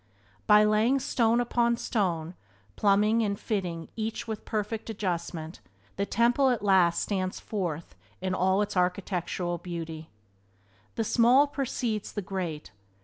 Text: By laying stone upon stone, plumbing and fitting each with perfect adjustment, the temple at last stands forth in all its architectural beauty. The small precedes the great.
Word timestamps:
By 0.47 0.63
laying 0.63 0.97
stone 0.99 1.39
upon 1.39 1.77
stone, 1.77 2.33
plumbing 2.75 3.21
and 3.21 3.39
fitting 3.39 3.87
each 3.95 4.27
with 4.27 4.45
perfect 4.45 4.89
adjustment, 4.89 5.59
the 5.95 6.07
temple 6.07 6.49
at 6.49 6.65
last 6.65 6.99
stands 7.01 7.39
forth 7.39 7.93
in 8.19 8.33
all 8.33 8.63
its 8.63 8.75
architectural 8.75 9.59
beauty. 9.59 10.09
The 10.95 11.03
small 11.03 11.45
precedes 11.45 12.13
the 12.13 12.23
great. 12.23 12.71